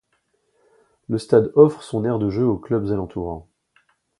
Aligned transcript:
Le 1.09 1.19
stade 1.19 1.51
offre 1.53 1.83
son 1.83 2.05
aire 2.05 2.17
de 2.17 2.31
jeu 2.31 2.43
aux 2.45 2.57
clubs 2.57 2.89
alentours. 2.89 3.47